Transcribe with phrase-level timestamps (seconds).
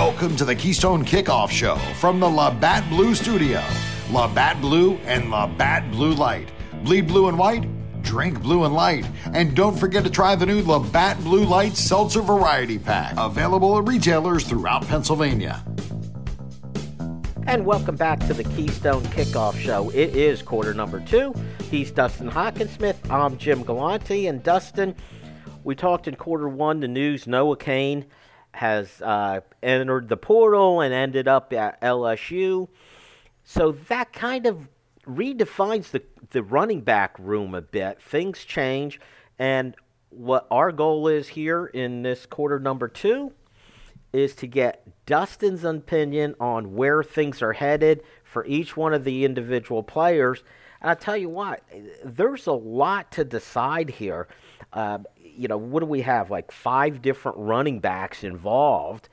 [0.00, 3.62] Welcome to the Keystone Kickoff Show from the Labatt Blue Studio.
[4.10, 6.48] Labatt Blue and Labatt Blue Light.
[6.84, 7.68] Bleed blue and white,
[8.02, 9.06] drink blue and light.
[9.34, 13.86] And don't forget to try the new Labatt Blue Light Seltzer Variety Pack, available at
[13.86, 15.62] retailers throughout Pennsylvania.
[17.46, 19.90] And welcome back to the Keystone Kickoff Show.
[19.90, 21.34] It is quarter number two.
[21.70, 22.96] He's Dustin Hockensmith.
[23.10, 24.28] I'm Jim Galante.
[24.28, 24.96] And Dustin,
[25.62, 28.06] we talked in quarter one the news Noah Cain
[28.52, 32.68] has uh, entered the portal and ended up at LSU.
[33.44, 34.68] So that kind of
[35.06, 38.00] redefines the, the running back room a bit.
[38.00, 39.00] Things change.
[39.38, 39.74] And
[40.10, 43.32] what our goal is here in this quarter number two
[44.12, 49.24] is to get Dustin's opinion on where things are headed for each one of the
[49.24, 50.42] individual players.
[50.80, 51.62] And I tell you what,
[52.04, 54.28] there's a lot to decide here.
[54.72, 56.30] Uh, you know, what do we have?
[56.30, 59.08] Like five different running backs involved.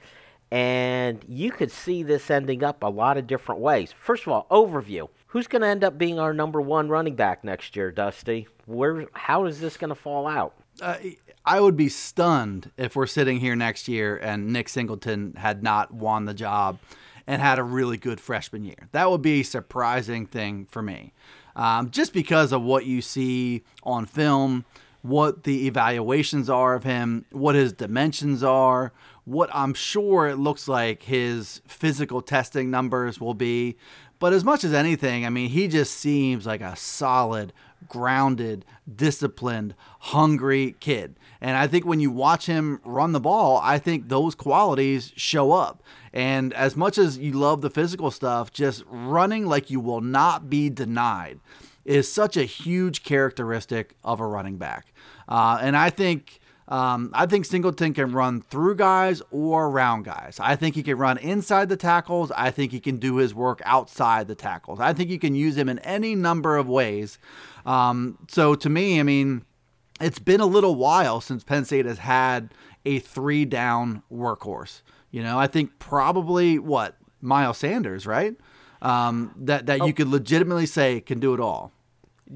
[0.49, 3.91] And you could see this ending up a lot of different ways.
[3.91, 5.09] First of all, overview.
[5.27, 8.47] Who's going to end up being our number one running back next year, Dusty?
[8.65, 9.07] Where?
[9.11, 10.53] How is this going to fall out?
[10.81, 10.97] Uh,
[11.45, 15.93] I would be stunned if we're sitting here next year and Nick Singleton had not
[15.93, 16.79] won the job
[17.25, 18.89] and had a really good freshman year.
[18.91, 21.13] That would be a surprising thing for me,
[21.57, 24.63] um, just because of what you see on film,
[25.01, 28.93] what the evaluations are of him, what his dimensions are,
[29.25, 33.75] what I'm sure it looks like his physical testing numbers will be.
[34.19, 37.53] But as much as anything, I mean, he just seems like a solid,
[37.87, 41.15] grounded, disciplined, hungry kid.
[41.41, 45.51] And I think when you watch him run the ball, I think those qualities show
[45.51, 45.83] up.
[46.13, 50.49] And as much as you love the physical stuff, just running like you will not
[50.49, 51.39] be denied
[51.85, 54.93] is such a huge characteristic of a running back.
[55.27, 60.37] Uh, and I think um, I think Singleton can run through guys or around guys.
[60.41, 62.29] I think he can run inside the tackles.
[62.31, 64.79] I think he can do his work outside the tackles.
[64.81, 67.19] I think you can use him in any number of ways.
[67.67, 69.43] Um, so to me, I mean,
[69.99, 72.53] it's been a little while since Penn State has had
[72.85, 74.81] a three down workhorse.
[75.11, 78.35] You know, I think probably what Miles Sanders, right?
[78.81, 79.85] Um, that that oh.
[79.85, 81.71] you could legitimately say can do it all.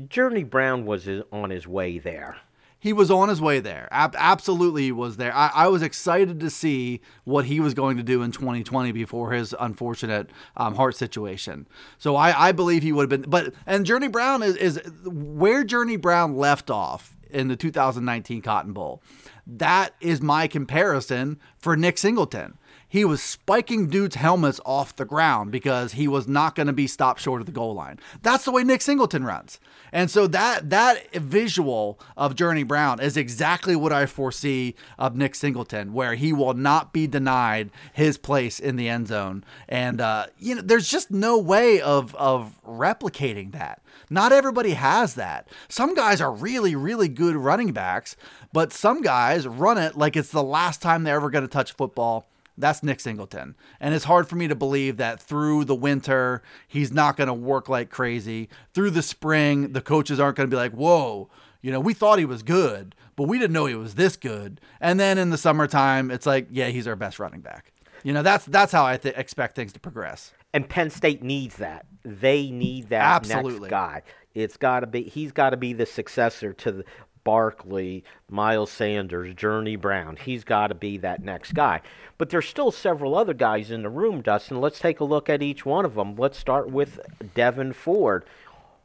[0.07, 2.37] Journey Brown was on his way there
[2.81, 3.87] he was on his way there.
[3.91, 5.33] Ab- absolutely, he was there.
[5.35, 9.31] I-, I, was excited to see what he was going to do in 2020 before
[9.31, 11.67] his unfortunate um, heart situation.
[11.99, 13.29] So I, I believe he would have been.
[13.29, 18.73] But and Journey Brown is is where Journey Brown left off in the 2019 Cotton
[18.73, 19.03] Bowl.
[19.45, 22.57] That is my comparison for Nick Singleton
[22.91, 26.87] he was spiking dudes' helmets off the ground because he was not going to be
[26.87, 27.97] stopped short of the goal line.
[28.21, 29.61] That's the way Nick Singleton runs.
[29.93, 35.35] And so that that visual of Journey Brown is exactly what I foresee of Nick
[35.35, 39.45] Singleton, where he will not be denied his place in the end zone.
[39.69, 43.81] And uh, you know, there's just no way of of replicating that.
[44.09, 45.47] Not everybody has that.
[45.69, 48.17] Some guys are really, really good running backs,
[48.51, 51.71] but some guys run it like it's the last time they're ever going to touch
[51.71, 53.55] football that's Nick Singleton.
[53.79, 57.33] And it's hard for me to believe that through the winter, he's not going to
[57.33, 58.49] work like crazy.
[58.73, 61.29] Through the spring, the coaches aren't going to be like, whoa,
[61.61, 64.59] you know, we thought he was good, but we didn't know he was this good.
[64.79, 67.71] And then in the summertime, it's like, yeah, he's our best running back.
[68.03, 70.33] You know, that's that's how I th- expect things to progress.
[70.53, 71.85] And Penn State needs that.
[72.03, 73.59] They need that Absolutely.
[73.59, 74.01] next guy.
[74.33, 75.03] It's got to be.
[75.03, 76.85] He's got to be the successor to the,
[77.23, 80.17] Barkley, Miles Sanders, Journey Brown.
[80.17, 81.81] He's got to be that next guy.
[82.17, 84.61] But there's still several other guys in the room, Dustin.
[84.61, 86.15] Let's take a look at each one of them.
[86.15, 86.99] Let's start with
[87.35, 88.25] Devyn Ford.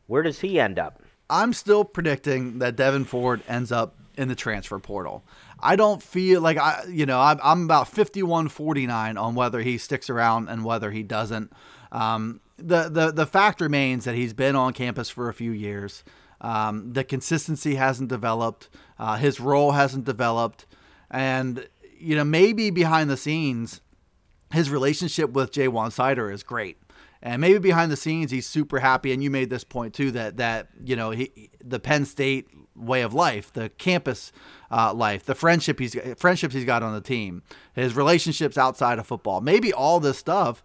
[0.06, 1.02] Where does he end up?
[1.28, 5.24] I'm still predicting that Devyn Ford ends up in the transfer portal.
[5.60, 9.78] I don't feel like I, you know, I'm, I'm about 51 49 on whether he
[9.78, 11.53] sticks around and whether he doesn't.
[11.92, 16.04] Um, the, the, the fact remains that he's been on campus for a few years.
[16.41, 18.69] Um, the consistency hasn't developed.
[18.98, 20.66] Uh, his role hasn't developed,
[21.10, 23.80] and you know maybe behind the scenes,
[24.53, 26.78] his relationship with Ja'Juan Seider is great,
[27.22, 29.12] and maybe behind the scenes he's super happy.
[29.12, 33.03] And you made this point too that that you know he, the Penn State way
[33.03, 34.32] of life, the campus
[34.71, 37.42] uh, life, the friendship he's friendships he's got on the team,
[37.74, 39.41] his relationships outside of football.
[39.41, 40.62] Maybe all this stuff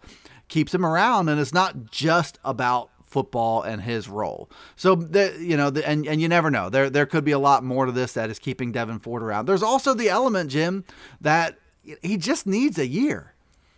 [0.48, 4.50] keeps him around, and it's not just about football and his role.
[4.74, 6.70] So the, you know, the, and and you never know.
[6.70, 9.46] There there could be a lot more to this that is keeping Devyn Ford around.
[9.46, 10.84] There's also the element, Jim,
[11.20, 11.58] that
[12.02, 13.34] he just needs a year.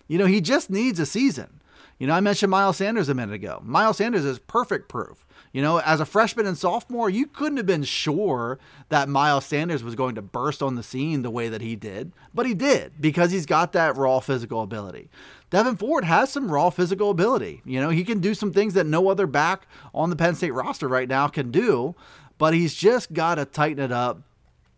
[0.07, 1.61] You know, he just needs a season.
[1.99, 3.61] You know, I mentioned Miles Sanders a minute ago.
[3.65, 5.25] Miles Sanders is perfect proof.
[5.53, 8.59] You know, as a freshman and sophomore, you couldn't have been sure
[8.89, 12.13] that Miles Sanders was going to burst on the scene the way that he did,
[12.35, 15.09] but he did because he's got that raw physical ability.
[15.53, 17.63] Devyn Ford has some raw physical ability.
[17.65, 20.51] You know, he can do some things that no other back on the Penn State
[20.51, 21.95] roster right now can do,
[22.37, 24.23] but he's just got to tighten it up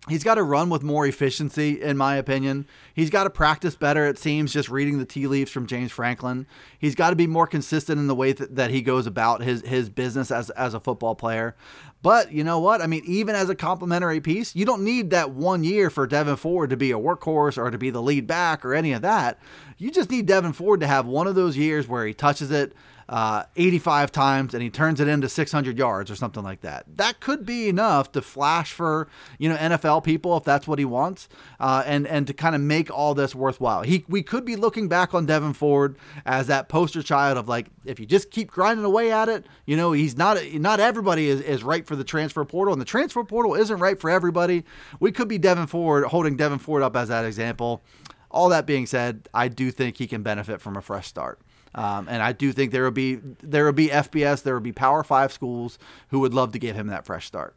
[0.08, 2.66] He's got to run with more efficiency, in my opinion.
[2.94, 6.46] He's got to practice better, it seems, just reading the tea leaves from James Franklin.
[6.78, 9.62] He's got to be more consistent in the way that, that he goes about his,
[9.62, 11.56] his business as, as a football player.
[12.02, 12.82] But you know what?
[12.82, 16.38] I mean, even as a complementary piece, you don't need that one year for Devyn
[16.38, 19.40] Ford to be a workhorse or to be the lead back or any of that.
[19.76, 22.74] You just need Devyn Ford to have one of those years where he touches it
[23.08, 26.84] uh, 85 times and he turns it into 600 yards or something like that.
[26.96, 29.08] That could be enough to flash for
[29.38, 31.28] you know NFL people if that's what he wants,
[31.60, 33.82] uh, and and to kind of make all this worthwhile.
[33.82, 37.66] He we could be looking back on Devyn Ford as that poster child of like
[37.84, 41.40] if you just keep grinding away at it, you know he's not not everybody is,
[41.40, 44.64] is right for the transfer portal, and the transfer portal isn't right for everybody.
[44.98, 47.82] We could be Devyn Ford holding Devyn Ford up as that example.
[48.30, 51.40] All that being said, I do think he can benefit from a fresh start.
[51.76, 54.72] Um, and I do think there will be there will be FBS, there will be
[54.72, 55.78] Power Five schools
[56.08, 57.54] who would love to give him that fresh start.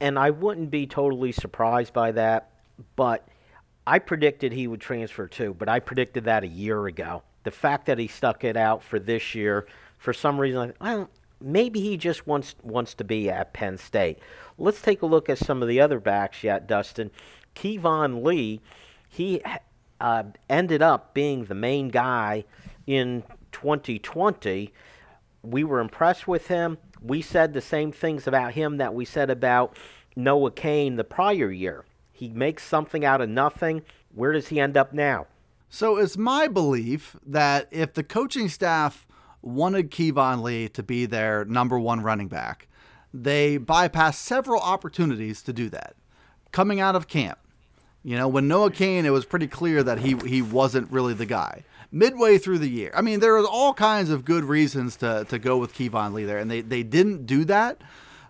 [0.00, 2.50] And I wouldn't be totally surprised by that,
[2.94, 3.26] but
[3.86, 5.56] I predicted he would transfer too.
[5.58, 7.22] But I predicted that a year ago.
[7.44, 9.66] The fact that he stuck it out for this year,
[9.98, 11.10] for some reason, I don't.
[11.40, 14.18] Maybe he just wants wants to be at Penn State.
[14.58, 17.10] Let's take a look at some of the other backs yet, Dustin.
[17.56, 18.60] Keyvone Lee,
[19.08, 19.42] he
[20.00, 22.44] uh, ended up being the main guy
[22.86, 24.72] in 2020.
[25.42, 26.78] We were impressed with him.
[27.00, 29.76] We said the same things about him that we said about
[30.14, 31.84] Noah Cain the prior year.
[32.12, 33.82] He makes something out of nothing.
[34.14, 35.26] Where does he end up now?
[35.68, 39.06] So it's my belief that if the coaching staff
[39.40, 42.68] wanted Keyvone Lee to be their number one running back,
[43.12, 45.96] they bypassed several opportunities to do that.
[46.52, 47.38] Coming out of camp,
[48.02, 51.26] you know, when Noah Cain, it was pretty clear that he he wasn't really the
[51.26, 52.90] guy midway through the year.
[52.94, 56.24] I mean, there was all kinds of good reasons to, to go with Keyvone Lee
[56.24, 57.82] there, and they, they didn't do that.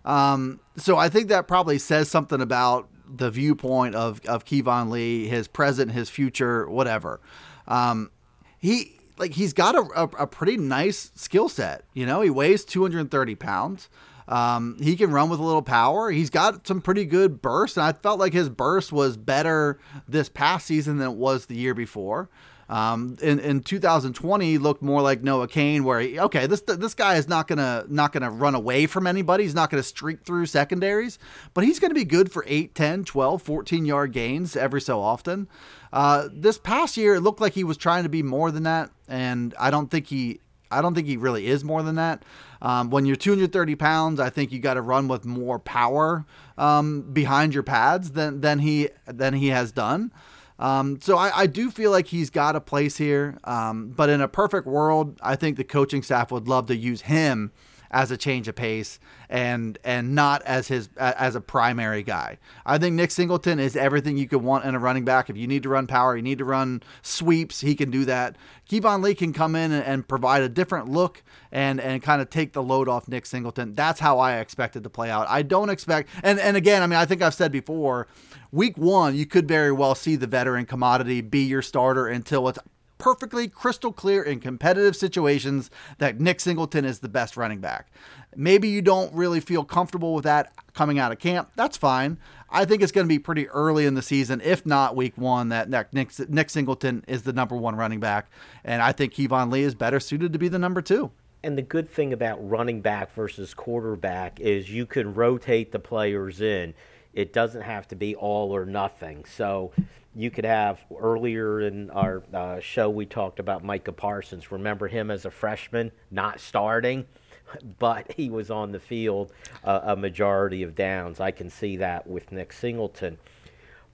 [0.04, 5.28] Um, so I think that probably says something about the viewpoint of, of Keyvone Lee,
[5.28, 7.20] his present, his future, whatever.
[7.69, 8.10] Um,
[8.58, 11.84] he like he's got a, a, a pretty nice skill set.
[11.94, 13.88] You know, he weighs 230 pounds.
[14.28, 16.10] Um, he can run with a little power.
[16.10, 19.78] He's got some pretty good bursts, and I felt like his burst was better
[20.08, 22.28] this past season than it was the year before.
[22.69, 27.16] Um, in, in 2020, looked more like Noah Cain, where he, okay, this this guy
[27.16, 29.44] is not gonna not gonna run away from anybody.
[29.44, 31.19] He's not gonna streak through secondaries,
[31.52, 35.48] but he's gonna be good for 8, 10, 12, 14 yard gains every so often.
[35.92, 38.90] Uh, this past year, it looked like he was trying to be more than that,
[39.06, 40.40] and I don't think he
[40.70, 42.24] I don't think he really is more than that.
[42.62, 46.24] Um, when you're 230 pounds, I think you got to run with more power
[46.56, 50.12] um, behind your pads than than he than he has done.
[50.60, 53.36] Um, so I, I, do feel like he's got a place here.
[53.42, 57.00] Um, but in a perfect world, I think the coaching staff would love to use
[57.00, 57.50] him
[57.92, 58.98] as a change of pace
[59.28, 62.38] and and not as his as a primary guy.
[62.64, 65.28] I think Nick Singleton is everything you could want in a running back.
[65.30, 68.36] If you need to run power, you need to run sweeps, he can do that.
[68.68, 72.30] Keyvone Lee can come in and, and provide a different look and and kind of
[72.30, 73.74] take the load off Nick Singleton.
[73.74, 75.26] That's how I expected to play out.
[75.28, 78.08] I don't expect and and again, I mean, I think I've said before
[78.50, 82.58] week one, you could very well see the veteran commodity be your starter until it's
[83.02, 87.90] perfectly crystal clear in competitive situations that Nick Singleton is the best running back.
[88.36, 91.50] Maybe you don't really feel comfortable with that coming out of camp.
[91.56, 92.16] That's fine.
[92.48, 95.48] I think it's going to be pretty early in the season, if not week one,
[95.48, 98.30] that Nick, Nick Singleton is the number one running back.
[98.62, 101.10] And I think Keyvone Lee is better suited to be the number two.
[101.42, 106.40] And the good thing about running back versus quarterback is you can rotate the players
[106.40, 106.72] in.
[107.14, 109.24] It doesn't have to be all or nothing.
[109.24, 109.72] So
[110.14, 114.50] you could have earlier in our uh, show we talked about Micah Parsons.
[114.50, 117.06] Remember him as a freshman, not starting,
[117.78, 119.32] but he was on the field
[119.64, 121.20] uh, a majority of downs.
[121.20, 123.19] I can see that with Nick Singleton.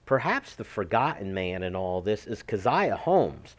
[0.05, 3.55] Perhaps the forgotten man in all this is Caziah Holmes,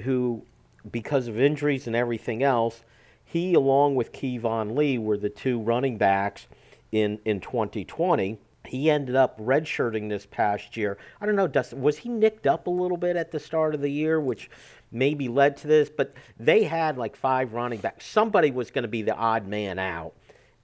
[0.00, 0.42] who,
[0.90, 2.82] because of injuries and everything else,
[3.24, 6.46] he along with Keyvone Lee were the two running backs
[6.92, 8.38] in in 2020
[8.70, 10.96] he ended up redshirting this past year.
[11.20, 13.80] I don't know, Dustin, was he nicked up a little bit at the start of
[13.80, 14.48] the year, which
[14.92, 15.90] maybe led to this?
[15.90, 18.06] But they had like five running backs.
[18.06, 20.12] Somebody was going to be the odd man out.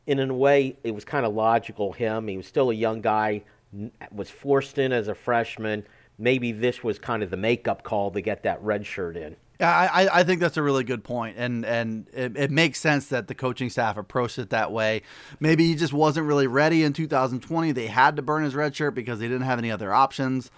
[0.07, 1.93] And in a way, it was kind of logical.
[1.93, 3.43] Him, he was still a young guy,
[4.13, 5.85] was forced in as a freshman.
[6.17, 9.35] Maybe this was kind of the makeup call to get that red shirt in.
[9.61, 13.27] I, I think that's a really good point, and and it, it, makes sense that
[13.27, 15.03] the coaching staff approached it that way.
[15.41, 17.73] Maybe he just wasn't really ready in 2020.
[17.73, 20.51] They had to burn his red shirt because they didn't have any other options.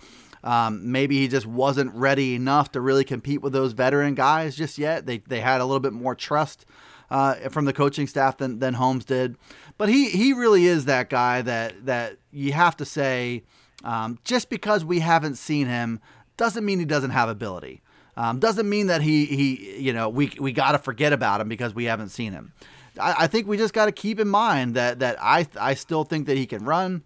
[0.43, 4.79] Um, maybe he just wasn't ready enough to really compete with those veteran guys just
[4.79, 5.07] yet.
[5.07, 6.67] They they had a little bit more trust
[7.11, 9.37] uh, from the coaching staff than than Holmes did,
[9.77, 13.43] but he he really is that guy that that you have to say
[13.85, 16.01] um, just because we haven't seen him
[16.37, 17.83] doesn't mean he doesn't have ability.
[18.19, 21.49] Um, doesn't mean that he he you know we we got to forget about him
[21.49, 22.53] because we haven't seen him.
[23.01, 26.03] I, I think we just got to keep in mind that that I I still
[26.03, 27.05] think that he can run.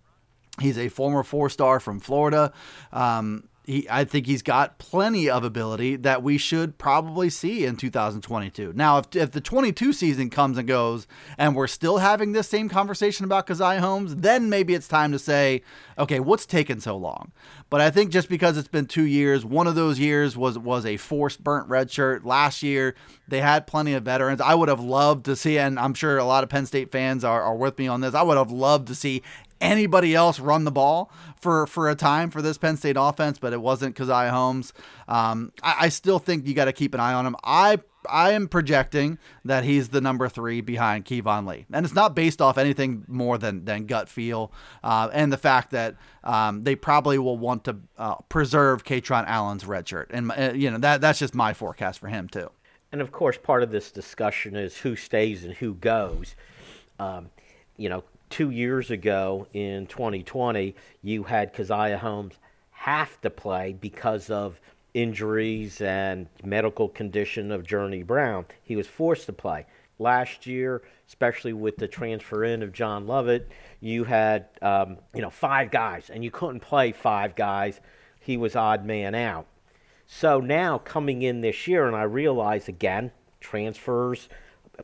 [0.59, 2.55] He's a former four star from Florida.
[2.95, 7.77] Um, he, I think he's got plenty of ability that we should probably see in
[7.77, 8.73] 2022.
[8.75, 11.07] Now, if, if the 22 season comes and goes
[11.39, 15.19] and we're still having this same conversation about Caziah Holmes, then maybe it's time to
[15.19, 15.63] say,
[15.97, 17.31] okay, what's taken so long?
[17.71, 20.85] But I think just because it's been two years, one of those years was was
[20.85, 22.25] a forced burnt red shirt.
[22.25, 22.95] Last year,
[23.29, 24.41] they had plenty of veterans.
[24.41, 27.25] I would have loved to see, and I'm sure a lot of Penn State fans
[27.25, 28.15] are, are with me on this.
[28.15, 29.23] I would have loved to see
[29.63, 33.53] anybody else run the ball for for a time for this Penn State offense, but
[33.53, 34.75] it wasn't Caziah Holmes.
[35.09, 37.37] Um, I, I, still think you got to keep an eye on him.
[37.43, 37.79] I
[38.09, 42.43] I am projecting that he's the number three behind Keyvone Lee, and it's not based
[42.43, 44.53] off anything more than than gut feel
[44.83, 49.65] uh, and the fact that um, they probably will want to uh, preserve Kaytron Allen's
[49.65, 52.51] red shirt, and uh, you know that that's just my forecast for him too.
[52.91, 56.37] And of course, part of this discussion is who stays and who goes.
[56.99, 57.31] Um,
[57.79, 62.35] you know, two years ago in 2020, you had Caziah Holmes
[62.71, 64.59] have to play because of
[64.95, 68.47] injuries and medical condition of Journey Brown.
[68.65, 69.67] He was forced to play.
[69.99, 75.31] Last year, especially with the transfer in of John Lovett, you had um, you know
[75.31, 77.81] five guys, and you couldn't play five guys.
[78.19, 79.47] He was odd man out.
[80.07, 84.29] So now coming in this year, and I realize again transfers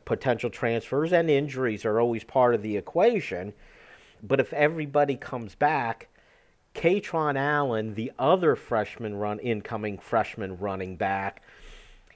[0.05, 3.53] potential transfers and injuries are always part of the equation.
[4.21, 6.09] But if everybody comes back,
[6.75, 11.41] Kaytron Allen, the other freshman run incoming freshman running back,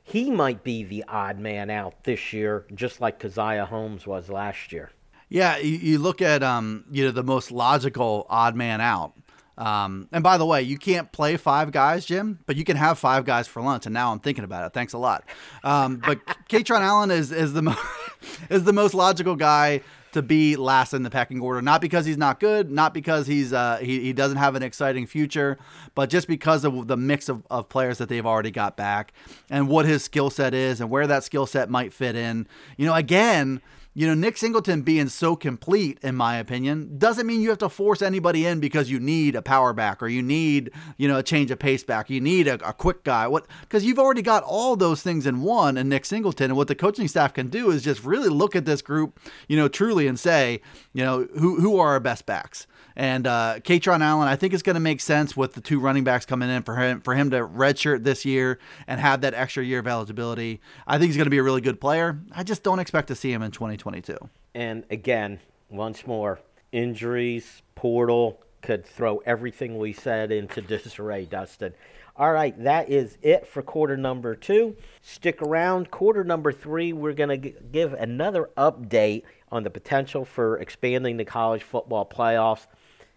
[0.03, 4.71] he might be the odd man out this year, just like Caziah Holmes was last
[4.71, 4.91] year.
[5.29, 9.13] Yeah, you, you look at um, you know the most logical odd man out
[9.57, 12.97] um, and by the way, you can't play five guys, Jim, but you can have
[12.97, 13.85] five guys for lunch.
[13.85, 14.73] And now I'm thinking about it.
[14.73, 15.23] Thanks a lot.
[15.63, 17.75] Um, but Kaytron Allen is is the mo-
[18.49, 19.81] is the most logical guy
[20.13, 21.61] to be last in the pecking order.
[21.61, 25.05] Not because he's not good, not because he's uh, he, he doesn't have an exciting
[25.05, 25.59] future,
[25.93, 29.13] but just because of the mix of, of players that they've already got back
[29.49, 32.47] and what his skill set is and where that skill set might fit in.
[32.77, 33.61] You know, again
[33.93, 37.69] you know, Nick Singleton being so complete, in my opinion, doesn't mean you have to
[37.69, 41.23] force anybody in because you need a power back or you need, you know, a
[41.23, 42.09] change of pace back.
[42.09, 43.27] You need a, a quick guy.
[43.27, 43.45] What?
[43.61, 46.51] Because you've already got all those things in one and Nick Singleton.
[46.51, 49.55] And what the coaching staff can do is just really look at this group, you
[49.55, 50.61] know, truly and say,
[50.93, 52.65] you know, who who are our best backs.
[52.95, 56.03] And uh, Kaytron Allen, I think it's going to make sense with the two running
[56.03, 59.63] backs coming in for him for him to redshirt this year and have that extra
[59.63, 60.61] year of eligibility.
[60.85, 62.19] I think he's going to be a really good player.
[62.31, 64.17] I just don't expect to see him in 2022.
[64.55, 66.39] And again, once more,
[66.71, 71.73] injuries, portal could throw everything we said into disarray, Dustin.
[72.15, 74.75] All right, that is it for quarter number two.
[75.01, 75.89] Stick around.
[75.89, 81.25] Quarter number three, we're going to give another update on the potential for expanding the
[81.25, 82.67] college football playoffs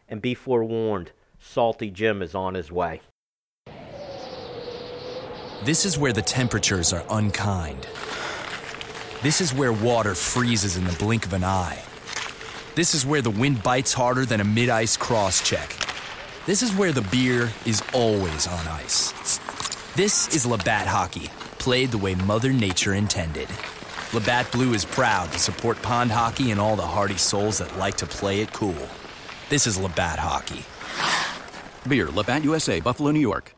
[0.09, 3.01] and be forewarned, Salty Jim is on his way.
[5.65, 7.87] This is where the temperatures are unkind.
[9.23, 11.83] This is where water freezes in the blink of an eye.
[12.75, 15.75] This is where the wind bites harder than a mid ice cross check.
[16.45, 19.13] This is where the beer is always on ice.
[19.97, 23.49] This is Labatt Hockey, played the way Mother Nature intended.
[24.13, 27.97] Labatt Blue is proud to support pond hockey and all the hardy souls that like
[27.97, 28.89] to play it cool.
[29.49, 30.65] This is Labatt Hockey.
[31.89, 33.56] Beer, Labatt USA, Buffalo, New York.